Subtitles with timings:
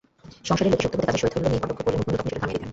[0.47, 2.69] সংসারের লোকে সত্যবতীর কাজে শৈথিল্য নিয়ে কটাক্ষ করলে মুকুন্দ তখনই সেটা থামিয়ে দিতেন।